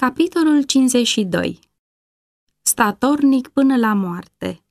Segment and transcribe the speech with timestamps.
[0.00, 1.58] Capitolul 52
[2.62, 4.64] Statornic până la moarte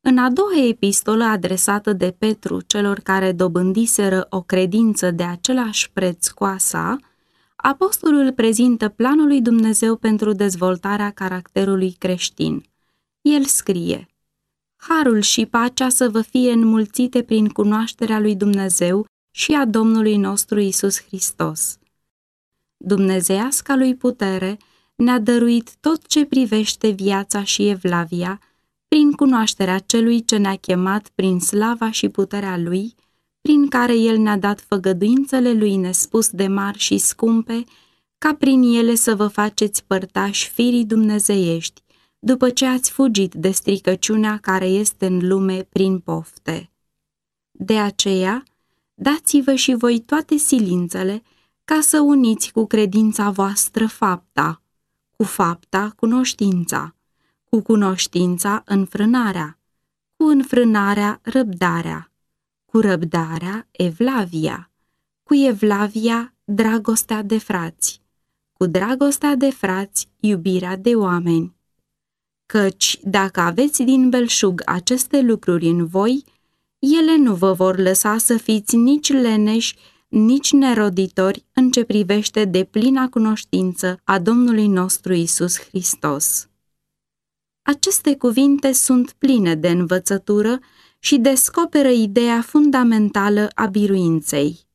[0.00, 6.28] În a doua epistolă adresată de Petru celor care dobândiseră o credință de același preț
[6.28, 6.96] cu a sa,
[7.56, 12.62] apostolul prezintă planul lui Dumnezeu pentru dezvoltarea caracterului creștin.
[13.20, 14.06] El scrie
[14.76, 20.58] Harul și pacea să vă fie înmulțite prin cunoașterea lui Dumnezeu și a Domnului nostru
[20.58, 21.78] Isus Hristos.
[22.82, 24.56] Dumnezeiasca lui putere
[24.94, 28.40] ne-a dăruit tot ce privește viața și evlavia,
[28.88, 32.94] prin cunoașterea celui ce ne-a chemat prin slava și puterea lui,
[33.40, 37.64] prin care el ne-a dat făgăduințele lui nespus de mari și scumpe,
[38.18, 41.82] ca prin ele să vă faceți părtași firii dumnezeiești,
[42.18, 46.70] după ce ați fugit de stricăciunea care este în lume prin pofte.
[47.50, 48.42] De aceea,
[48.94, 51.22] dați-vă și voi toate silințele
[51.70, 54.62] ca să uniți cu credința voastră fapta,
[55.16, 56.94] cu fapta cunoștința,
[57.44, 59.58] cu cunoștința înfrânarea,
[60.16, 62.12] cu înfrânarea răbdarea,
[62.64, 64.70] cu răbdarea evlavia,
[65.22, 68.00] cu evlavia dragostea de frați,
[68.52, 71.54] cu dragostea de frați iubirea de oameni.
[72.46, 76.24] Căci dacă aveți din belșug aceste lucruri în voi,
[76.78, 79.76] ele nu vă vor lăsa să fiți nici leneși,
[80.10, 86.48] nici neroditori în ce privește de plina cunoștință a Domnului nostru Isus Hristos.
[87.62, 90.58] Aceste cuvinte sunt pline de învățătură
[90.98, 94.68] și descoperă ideea fundamentală a biruinței.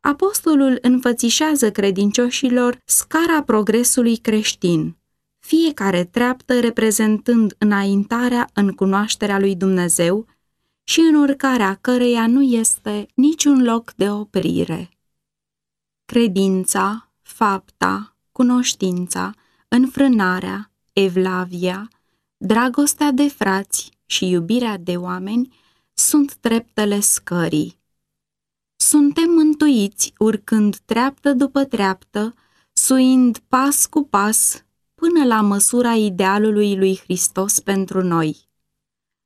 [0.00, 4.96] Apostolul înfățișează credincioșilor scara progresului creștin,
[5.38, 10.26] fiecare treaptă reprezentând înaintarea în cunoașterea lui Dumnezeu
[10.84, 14.90] și în urcarea căreia nu este niciun loc de oprire.
[16.04, 19.34] Credința, fapta, cunoștința,
[19.68, 21.88] înfrânarea, evlavia,
[22.36, 25.54] dragostea de frați și iubirea de oameni
[25.94, 27.80] sunt treptele scării.
[28.76, 32.34] Suntem mântuiți urcând treaptă după treaptă,
[32.72, 34.64] suind pas cu pas
[34.94, 38.50] până la măsura idealului lui Hristos pentru noi.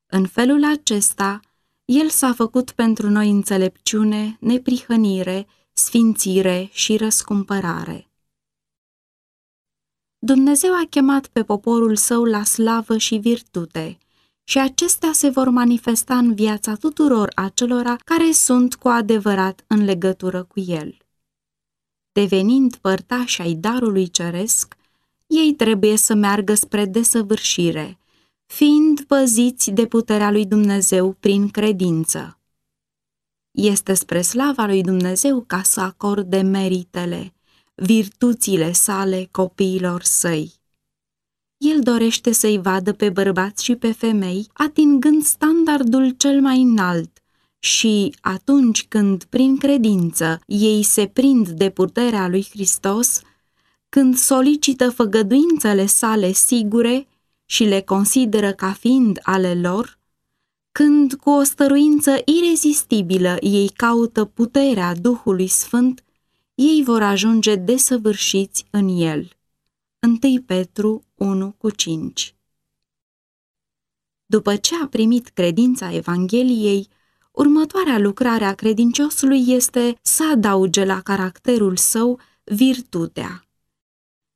[0.07, 1.41] În felul acesta,
[1.85, 8.11] El s-a făcut pentru noi înțelepciune, neprihănire, sfințire și răscumpărare.
[10.19, 13.99] Dumnezeu a chemat pe poporul său la slavă și virtute
[14.45, 20.43] și acestea se vor manifesta în viața tuturor acelora care sunt cu adevărat în legătură
[20.43, 20.97] cu El.
[22.13, 24.77] Devenind părtași ai darului ceresc,
[25.27, 27.99] ei trebuie să meargă spre desăvârșire,
[28.47, 32.39] fiind păziți de puterea lui Dumnezeu prin credință.
[33.51, 37.35] Este spre slava lui Dumnezeu ca să acorde meritele,
[37.75, 40.53] virtuțile sale copiilor săi.
[41.57, 47.21] El dorește să-i vadă pe bărbați și pe femei atingând standardul cel mai înalt
[47.59, 53.21] și atunci când, prin credință, ei se prind de puterea lui Hristos,
[53.89, 57.07] când solicită făgăduințele sale sigure
[57.47, 59.99] și le consideră ca fiind ale lor,
[60.73, 66.05] când cu o stăruință irezistibilă ei caută puterea Duhului Sfânt,
[66.55, 69.31] ei vor ajunge desăvârșiți în el.
[70.23, 72.35] 1 Petru 1 cu 5
[74.27, 76.89] După ce a primit credința Evangheliei,
[77.33, 83.47] următoarea lucrare a credinciosului este să adauge la caracterul său virtutea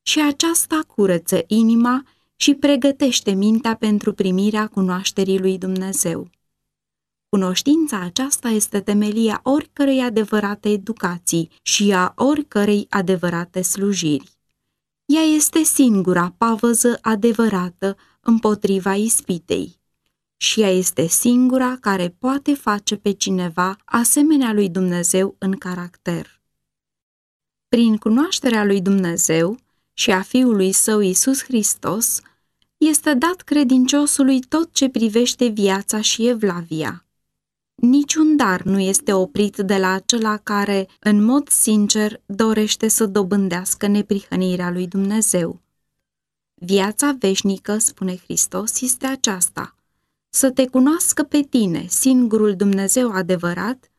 [0.03, 2.03] și aceasta curăță inima
[2.41, 6.31] și pregătește mintea pentru primirea cunoașterii lui Dumnezeu.
[7.29, 14.31] Cunoștința aceasta este temelia oricărei adevărate educații și a oricărei adevărate slujiri.
[15.05, 19.81] Ea este singura pavăză adevărată împotriva ispitei
[20.37, 26.41] și ea este singura care poate face pe cineva asemenea lui Dumnezeu în caracter.
[27.69, 29.59] Prin cunoașterea lui Dumnezeu,
[30.01, 32.21] și a Fiului Său Isus Hristos,
[32.89, 37.05] este dat credinciosului tot ce privește viața și evlavia.
[37.75, 43.87] Niciun dar nu este oprit de la acela care, în mod sincer, dorește să dobândească
[43.87, 45.61] neprihănirea lui Dumnezeu.
[46.55, 49.75] Viața veșnică, spune Hristos, este aceasta,
[50.29, 53.91] să te cunoască pe tine, singurul Dumnezeu adevărat,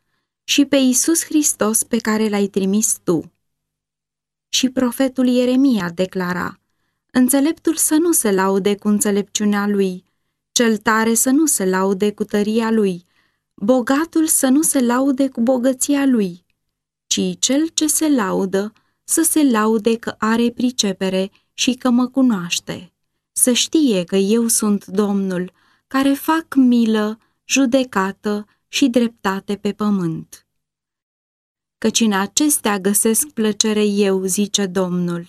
[0.44, 3.32] și pe Isus Hristos pe care l-ai trimis tu.
[4.50, 6.61] Și profetul Ieremia declara,
[7.14, 10.04] Înțeleptul să nu se laude cu înțelepciunea lui,
[10.52, 13.06] cel tare să nu se laude cu tăria lui,
[13.54, 16.46] bogatul să nu se laude cu bogăția lui,
[17.08, 18.74] ci cel ce se laudă
[19.04, 22.94] să se laude că are pricepere și că mă cunoaște,
[23.32, 25.52] să știe că eu sunt Domnul,
[25.88, 30.46] care fac milă, judecată și dreptate pe pământ.
[31.78, 35.28] Căci în acestea găsesc plăcere eu, zice Domnul.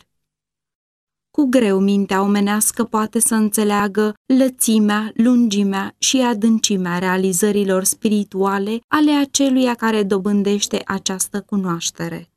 [1.36, 9.74] Cu greu mintea omenească poate să înțeleagă lățimea, lungimea și adâncimea realizărilor spirituale ale aceluia
[9.74, 12.30] care dobândește această cunoaștere.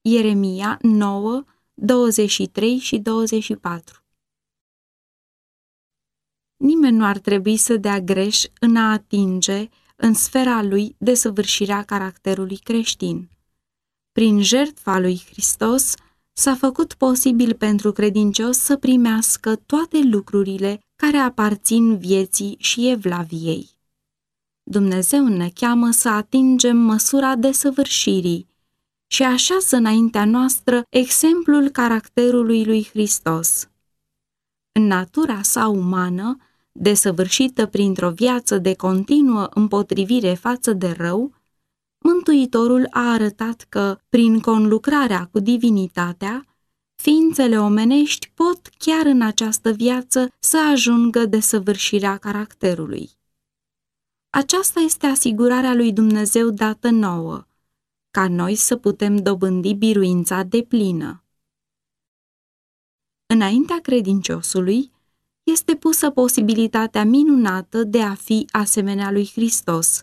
[0.00, 1.44] Ieremia 9,
[1.74, 4.02] 23 și 24
[6.56, 12.56] Nimeni nu ar trebui să dea greș în a atinge, în sfera lui, desăvârșirea caracterului
[12.56, 13.28] creștin.
[14.12, 15.94] Prin jertfa lui Hristos
[16.38, 23.70] s-a făcut posibil pentru credincios să primească toate lucrurile care aparțin vieții și evlaviei.
[24.62, 28.46] Dumnezeu ne cheamă să atingem măsura desăvârșirii
[29.06, 33.68] și așează înaintea noastră exemplul caracterului lui Hristos.
[34.72, 36.36] În natura sa umană,
[36.72, 41.32] desăvârșită printr-o viață de continuă împotrivire față de rău,
[41.98, 46.46] Mântuitorul a arătat că, prin conlucrarea cu divinitatea,
[46.94, 53.10] ființele omenești pot chiar în această viață să ajungă de săvârșirea caracterului.
[54.30, 57.46] Aceasta este asigurarea lui Dumnezeu dată nouă,
[58.10, 61.22] ca noi să putem dobândi biruința de plină.
[63.26, 64.92] Înaintea credinciosului
[65.42, 70.02] este pusă posibilitatea minunată de a fi asemenea lui Hristos,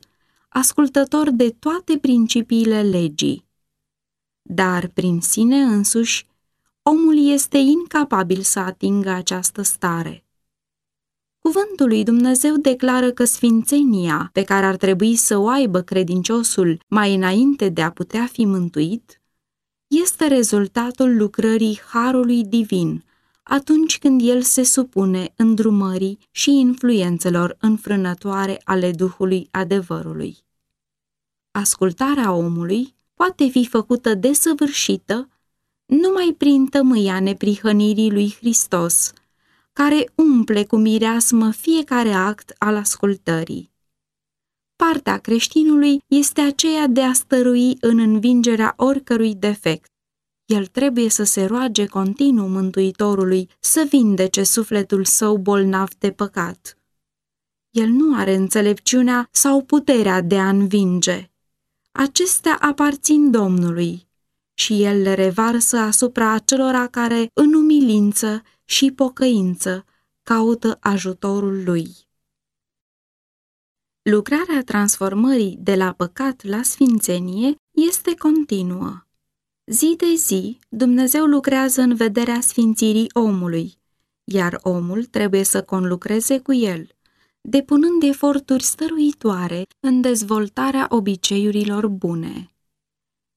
[0.57, 3.45] ascultător de toate principiile legii.
[4.41, 6.25] Dar prin sine însuși,
[6.81, 10.25] omul este incapabil să atingă această stare.
[11.39, 17.15] Cuvântul lui Dumnezeu declară că sfințenia pe care ar trebui să o aibă credinciosul mai
[17.15, 19.21] înainte de a putea fi mântuit,
[19.87, 23.03] este rezultatul lucrării Harului Divin,
[23.43, 30.44] atunci când el se supune îndrumării și influențelor înfrânătoare ale Duhului adevărului.
[31.57, 35.29] Ascultarea omului poate fi făcută desăvârșită
[35.85, 39.13] numai prin tămâia neprihănirii lui Hristos,
[39.73, 43.71] care umple cu mireasmă fiecare act al ascultării.
[44.75, 49.91] Partea creștinului este aceea de a stărui în învingerea oricărui defect.
[50.45, 56.77] El trebuie să se roage continuu Mântuitorului să vindece sufletul său bolnav de păcat.
[57.69, 61.29] El nu are înțelepciunea sau puterea de a învinge.
[61.97, 64.07] Acestea aparțin Domnului
[64.53, 69.85] și El le revarsă asupra acelora care, în umilință și pocăință,
[70.23, 71.87] caută ajutorul Lui.
[74.01, 79.05] Lucrarea transformării de la păcat la sfințenie este continuă.
[79.65, 83.73] Zi de zi, Dumnezeu lucrează în vederea sfințirii omului,
[84.23, 86.94] iar omul trebuie să conlucreze cu el,
[87.47, 92.51] depunând eforturi stăruitoare în dezvoltarea obiceiurilor bune.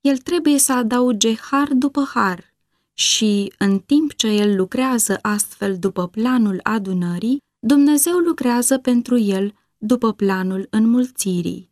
[0.00, 2.55] El trebuie să adauge har după har
[2.93, 10.12] și, în timp ce el lucrează astfel după planul adunării, Dumnezeu lucrează pentru el după
[10.12, 11.70] planul înmulțirii.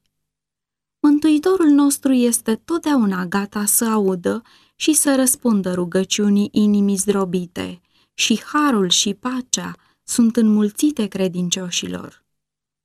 [1.00, 4.42] Mântuitorul nostru este totdeauna gata să audă
[4.76, 7.80] și să răspundă rugăciunii inimii zdrobite
[8.14, 9.72] și harul și pacea
[10.04, 12.25] sunt înmulțite credincioșilor.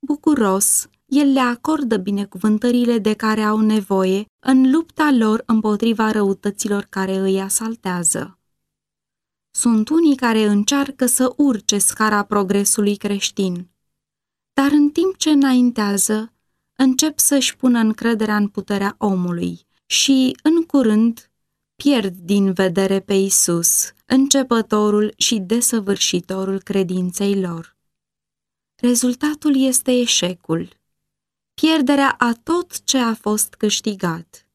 [0.04, 7.18] Bucuros, el le acordă binecuvântările de care au nevoie în lupta lor împotriva răutăților care
[7.18, 8.40] îi asaltează.
[9.52, 13.70] Sunt unii care încearcă să urce scara progresului creștin,
[14.54, 16.34] dar în timp ce înaintează,
[16.76, 21.32] încep să-și pună încrederea în puterea omului și, în curând,
[21.76, 27.80] pierd din vedere pe Isus, începătorul și desăvârșitorul credinței lor.
[28.82, 30.70] Rezultatul este eșecul,
[31.54, 34.48] pierderea a tot ce a fost câștigat.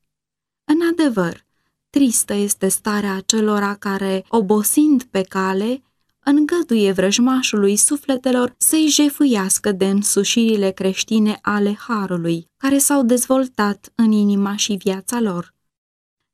[0.64, 1.44] În adevăr,
[1.90, 5.82] tristă este starea acelora care, obosind pe cale,
[6.24, 14.56] îngăduie vrăjmașului sufletelor să-i jefuiască de însușirile creștine ale Harului, care s-au dezvoltat în inima
[14.56, 15.54] și viața lor.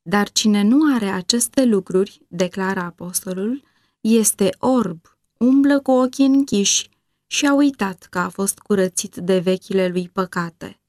[0.02, 3.62] Dar cine nu are aceste lucruri, declară apostolul,
[4.00, 5.00] este orb,
[5.38, 6.90] umblă cu ochii închiși
[7.32, 10.80] și a uitat că a fost curățit de vechile lui păcate.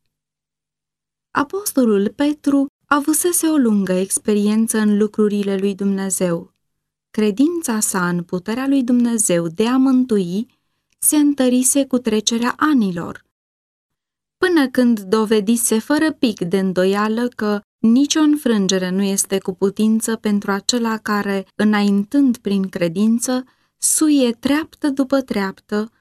[1.32, 6.54] Apostolul Petru avusese o lungă experiență în lucrurile lui Dumnezeu
[7.12, 10.60] Credința sa în puterea lui Dumnezeu de a mântui
[11.00, 13.26] se întărise cu trecerea anilor,
[14.38, 20.16] până când dovedise fără pic de îndoială că Nici o înfrângere nu este cu putință
[20.16, 23.44] pentru acela care, înaintând prin credință,
[23.78, 25.92] suie treaptă după treaptă,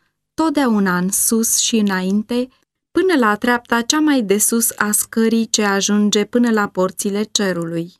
[0.42, 2.49] totdeauna în sus și înainte,
[2.90, 7.92] până la treapta cea mai de sus a scării ce ajunge până la porțile cerului.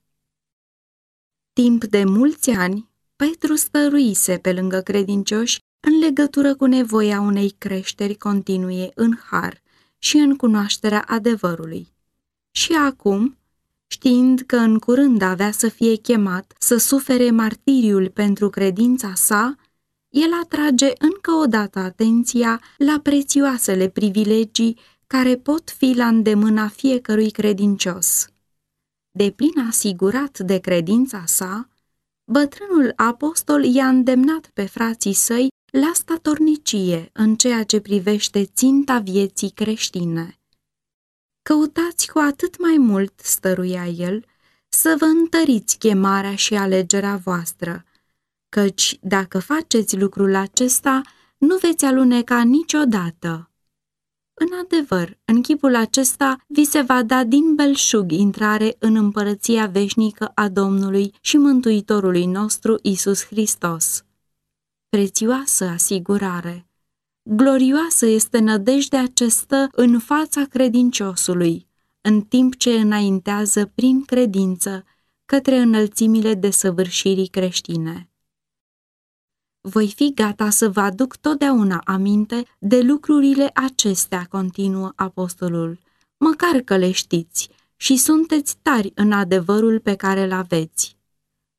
[1.52, 8.14] Timp de mulți ani, Petru stăruise pe lângă credincioși în legătură cu nevoia unei creșteri
[8.14, 9.62] continue în har
[9.99, 11.88] și în cunoașterea adevărului.
[12.50, 13.38] Și acum,
[13.87, 19.54] știind că în curând avea să fie chemat să sufere martiriul pentru credința sa,
[20.12, 27.31] el atrage încă o dată atenția la prețioasele privilegii care pot fi la îndemâna fiecărui
[27.31, 28.26] credincios.
[29.11, 31.69] De plin asigurat de credința sa,
[32.25, 39.50] bătrânul apostol i-a îndemnat pe frații săi la statornicie în ceea ce privește ținta vieții
[39.50, 40.38] creștine.
[41.42, 44.25] Căutați cu atât mai mult, stăruia el,
[44.69, 47.85] să vă întăriți chemarea și alegerea voastră,
[48.52, 51.00] căci dacă faceți lucrul acesta,
[51.38, 53.50] nu veți aluneca niciodată.
[54.35, 60.30] În adevăr, în chipul acesta vi se va da din belșug intrare în împărăția veșnică
[60.35, 64.04] a Domnului și Mântuitorului nostru Isus Hristos.
[64.88, 66.66] Prețioasă asigurare!
[67.23, 71.66] Glorioasă este nădejdea ce stă în fața credinciosului,
[72.00, 74.85] în timp ce înaintează prin credință
[75.25, 78.12] către înălțimile desăvârșirii creștine.
[79.64, 85.78] Voi fi gata să vă aduc totdeauna aminte de lucrurile acestea, continuă apostolul,
[86.16, 90.97] măcar că le știți și sunteți tari în adevărul pe care îl aveți.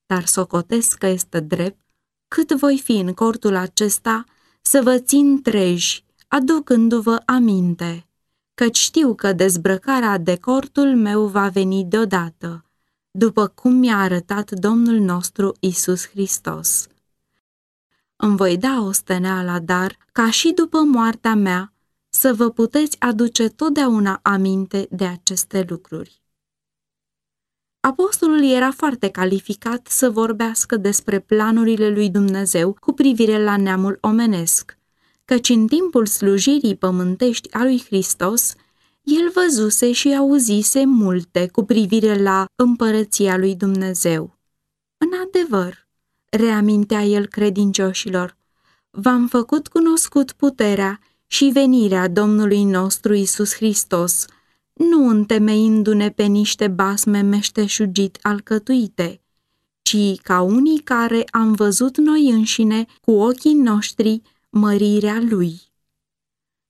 [0.06, 1.86] Dar socotesc că este drept,
[2.28, 4.24] cât voi fi în cortul acesta,
[4.62, 8.08] să vă țin treji, aducându-vă aminte,
[8.54, 12.66] căci știu că dezbrăcarea de cortul meu va veni deodată,
[13.12, 16.88] după cum mi-a arătat Domnul nostru Isus Hristos.
[18.25, 21.74] Îmi voi da o steneală, dar, ca și după moartea mea,
[22.10, 26.22] să vă puteți aduce totdeauna aminte de aceste lucruri.
[27.80, 34.77] Apostolul era foarte calificat să vorbească despre planurile lui Dumnezeu cu privire la neamul omenesc,
[35.25, 38.56] căci în timpul slujirii pământești a lui Hristos,
[39.01, 44.39] el văzuse și auzise multe cu privire la împărăția lui Dumnezeu.
[44.98, 45.83] În adevăr,
[46.36, 48.38] reamintea el credincioșilor,
[48.90, 54.25] v-am făcut cunoscut puterea și venirea Domnului nostru Isus Hristos,
[54.74, 59.22] nu întemeindu-ne pe niște basme meșteșugit alcătuite,
[59.82, 65.62] ci ca unii care am văzut noi înșine cu ochii noștri mărirea Lui.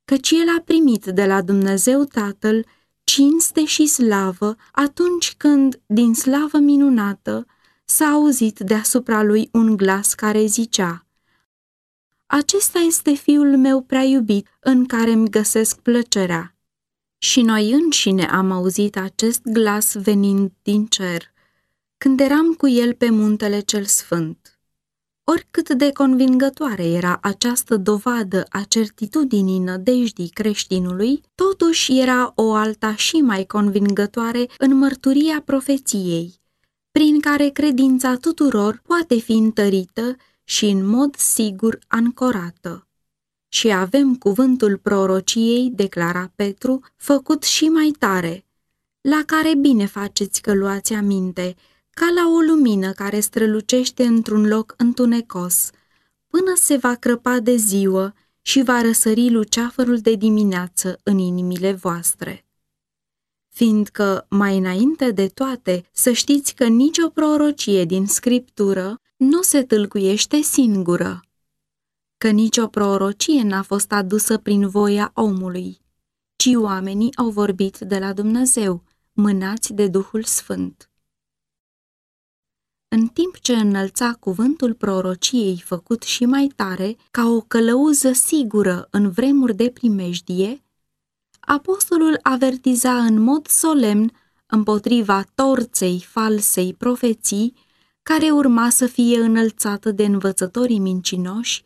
[0.06, 2.66] Căci El a primit de la Dumnezeu Tatăl
[3.04, 7.46] cinste și slavă atunci când, din slavă minunată,
[7.86, 11.06] s-a auzit deasupra lui un glas care zicea
[12.26, 16.54] Acesta este fiul meu prea iubit, în care îmi găsesc plăcerea
[17.24, 21.32] și noi înșine am auzit acest glas venind din cer,
[21.98, 24.60] când eram cu el pe muntele cel sfânt.
[25.24, 33.16] Oricât de convingătoare era această dovadă a certitudinii nădejdii creștinului, totuși era o alta și
[33.16, 36.42] mai convingătoare în mărturia profeției,
[36.94, 42.88] prin care credința tuturor poate fi întărită și în mod sigur ancorată
[43.54, 48.46] și avem cuvântul prorociei, declara Petru, făcut și mai tare,
[49.02, 51.56] la care bine faceți că luați aminte,
[51.90, 55.70] ca la o lumină care strălucește într-un loc întunecos,
[56.28, 62.46] până se va crăpa de ziua și va răsări luceafărul de dimineață în inimile voastre.
[63.54, 70.42] Fiindcă, mai înainte de toate, să știți că nicio prorocie din Scriptură nu se tâlcuiește
[70.42, 71.22] singură,
[72.18, 75.82] că nicio prorocie n-a fost adusă prin voia omului,
[76.36, 80.90] ci oamenii au vorbit de la Dumnezeu, mânați de Duhul Sfânt.
[82.88, 89.12] În timp ce înălța cuvântul prorociei făcut și mai tare, ca o călăuză sigură în
[89.12, 90.64] vremuri de primejdie,
[91.46, 94.12] apostolul avertiza în mod solemn
[94.46, 97.54] împotriva torței falsei profeții
[98.04, 101.64] care urma să fie înălțată de învățătorii mincinoși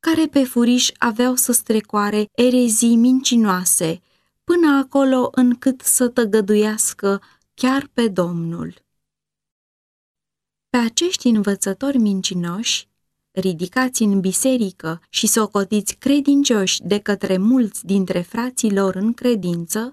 [0.00, 4.02] care pe furiș aveau să strecoare erezii mincinoase,
[4.44, 7.22] până acolo încât să tăgăduiască
[7.54, 8.74] chiar pe Domnul.
[10.68, 12.88] Pe acești învățători mincinoși,
[13.34, 19.92] ridicați în biserică și socotiți credincioși de către mulți dintre frații lor în credință,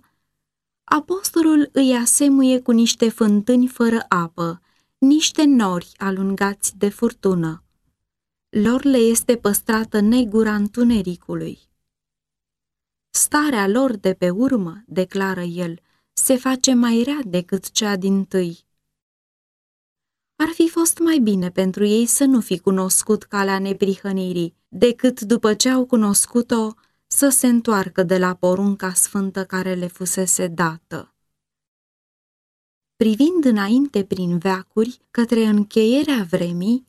[0.84, 4.62] apostolul îi asemuie cu niște fântâni fără apă,
[4.98, 7.64] niște nori alungați de furtună.
[8.50, 11.60] Lor le este păstrată negura întunericului.
[13.10, 15.80] Starea lor de pe urmă, declară el,
[16.14, 18.66] se face mai rea decât cea din tâi.
[20.42, 25.54] Ar fi fost mai bine pentru ei să nu fi cunoscut calea neprihănirii, decât după
[25.54, 26.74] ce au cunoscut-o
[27.08, 31.14] să se întoarcă de la porunca sfântă care le fusese dată.
[32.96, 36.88] Privind înainte prin veacuri către încheierea vremii,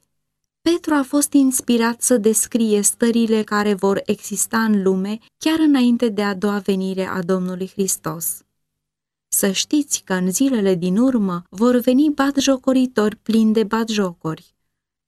[0.61, 6.23] Petru a fost inspirat să descrie stările care vor exista în lume chiar înainte de
[6.23, 8.43] a doua venire a Domnului Hristos.
[9.35, 14.55] Să știți că în zilele din urmă vor veni batjocoritori plini de batjocori,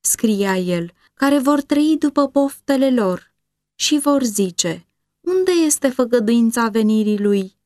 [0.00, 3.34] scria el, care vor trăi după poftele lor
[3.74, 4.86] și vor zice,
[5.20, 7.56] unde este făgăduința venirii lui?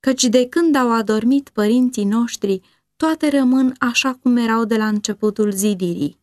[0.00, 2.60] Căci de când au adormit părinții noștri,
[2.96, 6.18] toate rămân așa cum erau de la începutul zidirii.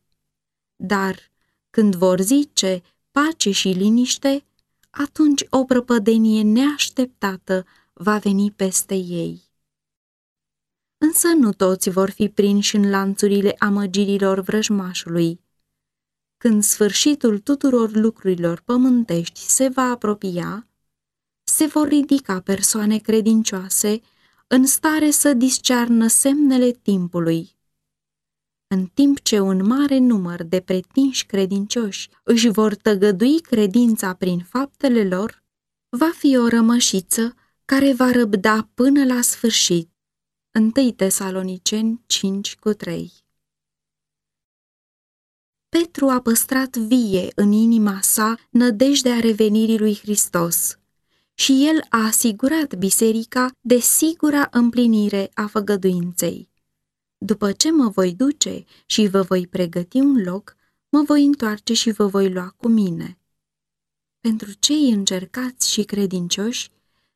[0.75, 1.15] Dar
[1.69, 4.45] când vor zice pace și liniște,
[4.89, 9.43] atunci o prăpădenie neașteptată va veni peste ei.
[11.05, 15.41] Însă nu toți vor fi prinși în lanțurile amăgirilor vrăjmașului.
[16.37, 20.67] Când sfârșitul tuturor lucrurilor pământești se va apropia,
[21.43, 24.01] se vor ridica persoane credincioase
[24.47, 27.55] în stare să discearnă semnele timpului
[28.67, 35.07] în timp ce un mare număr de pretinși credincioși își vor tăgădui credința prin faptele
[35.07, 35.43] lor,
[35.89, 37.35] va fi o rămășiță
[37.65, 39.94] care va răbda până la sfârșit.
[40.57, 43.11] 1 Tesaloniceni 5 cu 3
[45.69, 50.79] Petru a păstrat vie în inima sa nădejdea revenirii lui Hristos
[51.33, 56.49] și el a asigurat biserica de sigura împlinire a făgăduinței.
[57.17, 60.55] După ce mă voi duce și vă voi pregăti un loc,
[60.89, 63.17] mă voi întoarce și vă voi lua cu mine.
[64.19, 66.69] Pentru cei încercați și credincioși,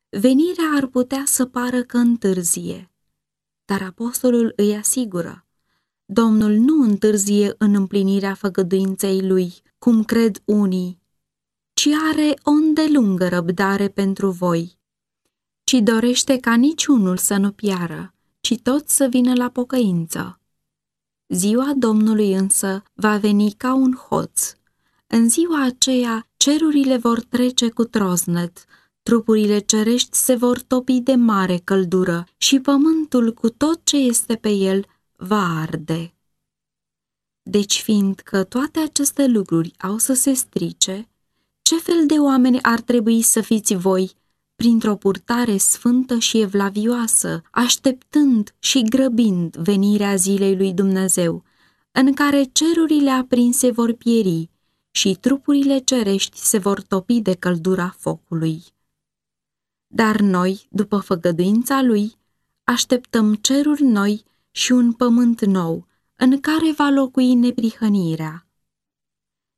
[0.08, 2.90] venirea ar putea să pară că întârzie,
[3.70, 5.46] dar apostolul îi asigură,
[6.04, 11.00] Domnul nu întârzie în împlinirea făgăduinței lui, cum cred unii,
[11.72, 14.78] ci are o îndelungă răbdare pentru voi,
[15.64, 20.40] ci dorește ca niciunul să nu piară, ci toți să vină la pocăință.
[21.28, 24.54] Ziua Domnului însă va veni ca un hoț.
[25.06, 28.64] În ziua aceea cerurile vor trece cu troznet,
[29.02, 34.48] trupurile cerești se vor topi de mare căldură și pământul cu tot ce este pe
[34.48, 34.84] el
[35.16, 36.14] va arde.
[37.42, 41.08] Deci fiindcă toate aceste lucruri au să se strice,
[41.62, 44.18] ce fel de oameni ar trebui să fiți voi
[44.60, 51.42] printr-o purtare sfântă și evlavioasă, așteptând și grăbind venirea zilei lui Dumnezeu,
[51.92, 54.50] în care cerurile aprinse vor pieri
[54.90, 58.62] și trupurile cerești se vor topi de căldura focului.
[59.92, 62.16] Dar noi, după făgăduința lui,
[62.64, 68.46] așteptăm ceruri noi și un pământ nou, în care va locui neprihănirea.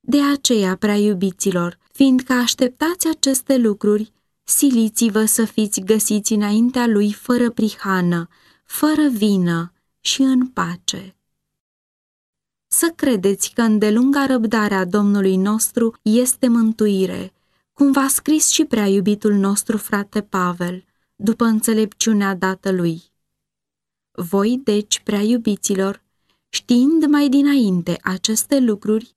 [0.01, 4.13] De aceea, prea iubiților, fiindcă așteptați aceste lucruri,
[4.45, 8.29] siliți-vă să fiți găsiți înaintea lui fără prihană,
[8.65, 11.17] fără vină și în pace.
[12.67, 17.33] Să credeți că îndelunga răbdarea Domnului nostru este mântuire,
[17.73, 20.85] cum v-a scris și prea iubitul nostru frate Pavel,
[21.17, 23.03] după înțelepciunea dată lui.
[24.11, 26.03] Voi, deci, prea iubiților,
[26.49, 29.17] știind mai dinainte aceste lucruri,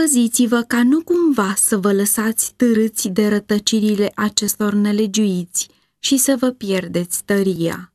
[0.00, 6.50] Păziți-vă ca nu cumva să vă lăsați târâți de rătăcirile acestor nelegiuiți și să vă
[6.50, 7.92] pierdeți tăria.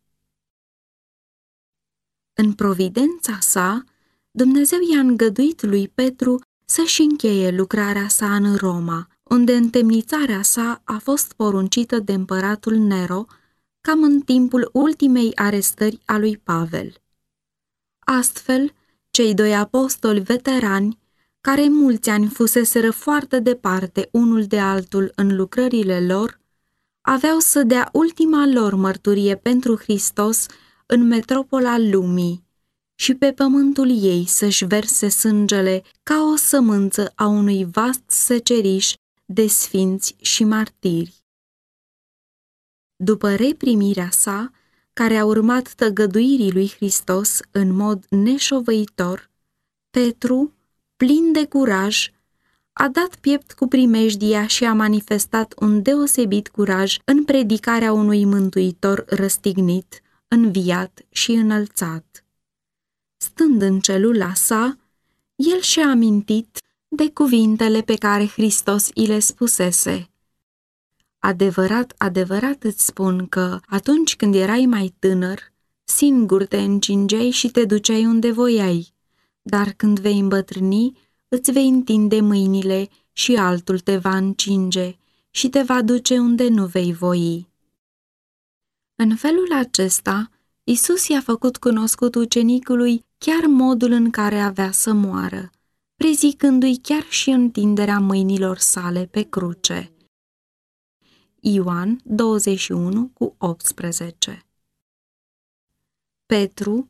[2.34, 3.84] În providența sa,
[4.32, 10.98] Dumnezeu i-a îngăduit lui Petru să-și încheie lucrarea sa în Roma, unde întemnițarea sa a
[10.98, 13.26] fost poruncită de împăratul Nero,
[13.82, 16.94] cam în timpul ultimei arestări a lui Pavel.
[18.00, 18.72] Astfel,
[19.10, 21.00] cei doi apostoli veterani
[21.42, 26.40] care mulți ani fuseseră foarte departe unul de altul în lucrările lor,
[27.02, 30.46] aveau să dea ultima lor mărturie pentru Hristos
[30.86, 32.44] în metropola lumii
[32.96, 38.94] și pe pământul ei să-și verse sângele ca o sămânță a unui vast seceriș
[39.34, 41.24] de sfinți și martiri.
[42.96, 44.52] După reprimirea sa,
[44.94, 49.30] care a urmat tăgăduirii lui Hristos în mod neșovăitor,
[49.90, 50.54] Petru,
[50.98, 52.12] plin de curaj,
[52.74, 59.06] a dat piept cu primejdia și a manifestat un deosebit curaj în predicarea unui mântuitor
[59.08, 62.26] răstignit, înviat și înălțat.
[63.18, 64.78] Stând în celula sa,
[65.36, 66.60] el și-a amintit
[66.94, 70.10] de cuvintele pe care Hristos îi le spusese.
[71.20, 75.40] Adevărat, adevărat îți spun că atunci când erai mai tânăr,
[75.84, 78.94] singur te încingeai și te duceai unde voiai,
[79.42, 84.96] dar când vei îmbătrâni, îți vei întinde mâinile și altul te va încinge
[85.30, 87.48] și te va duce unde nu vei voi.
[88.96, 90.30] În felul acesta,
[90.64, 95.52] Isus i-a făcut cunoscut ucenicului chiar modul în care avea să moară,
[96.02, 99.92] prezicându-i chiar și întinderea mâinilor sale pe cruce.
[101.40, 104.46] Ioan 21 cu 18
[106.26, 106.90] Petru,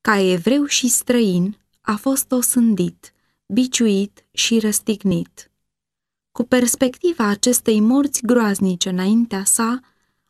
[0.00, 3.12] ca evreu și străin, a fost osândit,
[3.46, 5.50] biciuit și răstignit.
[6.32, 9.80] Cu perspectiva acestei morți groaznice înaintea sa,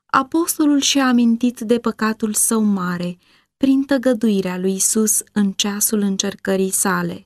[0.07, 3.19] apostolul și-a amintit de păcatul său mare,
[3.57, 7.25] prin tăgăduirea lui Isus în ceasul încercării sale.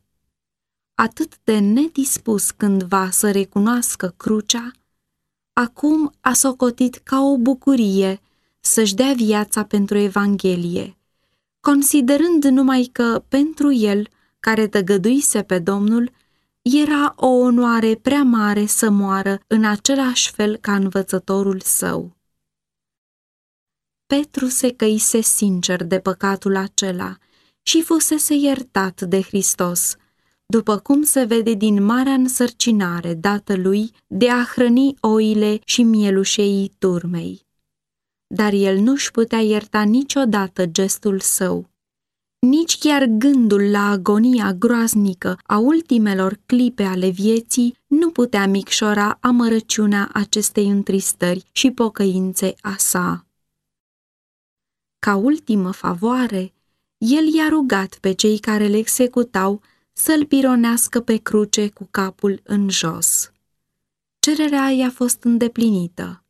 [0.94, 4.70] Atât de nedispus cândva să recunoască crucea,
[5.52, 8.20] acum a socotit ca o bucurie
[8.60, 10.96] să-și dea viața pentru Evanghelie,
[11.60, 14.08] considerând numai că pentru el,
[14.40, 16.10] care tăgăduise pe Domnul,
[16.62, 22.16] era o onoare prea mare să moară în același fel ca învățătorul său.
[24.06, 27.16] Petru se căise sincer de păcatul acela
[27.62, 29.96] și fusese iertat de Hristos,
[30.46, 36.72] după cum se vede din marea însărcinare dată lui de a hrăni oile și mielușeii
[36.78, 37.46] turmei.
[38.26, 41.68] Dar el nu-și putea ierta niciodată gestul său.
[42.38, 50.10] Nici chiar gândul la agonia groaznică a ultimelor clipe ale vieții nu putea micșora amărăciunea
[50.12, 53.26] acestei întristări și pocăințe a sa.
[54.98, 56.52] Ca ultimă favoare,
[56.98, 59.60] el i-a rugat pe cei care le executau
[59.96, 63.32] să-l pironească pe cruce cu capul în jos.
[64.18, 66.24] Cererea i-a fost îndeplinită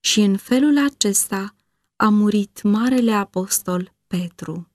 [0.00, 1.54] și în felul acesta
[1.96, 4.69] a murit Marele Apostol Petru.